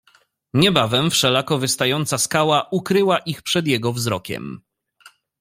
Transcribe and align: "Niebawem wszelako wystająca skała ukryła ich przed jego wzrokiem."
"Niebawem 0.53 1.09
wszelako 1.11 1.57
wystająca 1.57 2.17
skała 2.17 2.67
ukryła 2.71 3.17
ich 3.19 3.41
przed 3.41 3.67
jego 3.67 3.93
wzrokiem." 3.93 4.61